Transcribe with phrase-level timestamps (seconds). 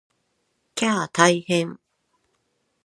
[0.73, 1.77] きゃー大変！